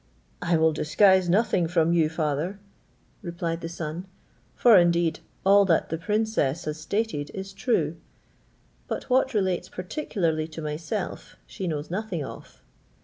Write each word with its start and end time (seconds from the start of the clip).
"I 0.41 0.57
will 0.57 0.73
disguise 0.73 1.29
nothing 1.29 1.67
from 1.67 1.93
you, 1.93 2.09
father," 2.09 2.57
replied 3.21 3.61
the 3.61 3.69
son, 3.69 4.07
"for 4.55 4.75
indeed 4.75 5.19
all 5.45 5.63
that 5.65 5.89
the 5.89 5.97
princess 5.99 6.65
has 6.65 6.79
stated 6.79 7.29
is 7.35 7.53
true; 7.53 7.97
but 8.87 9.11
what 9.11 9.35
relates 9.35 9.69
particularly 9.69 10.47
to 10.47 10.59
myself 10.63 11.35
she 11.45 11.67
knows 11.67 11.91
nothing 11.91 12.25
of. 12.25 12.63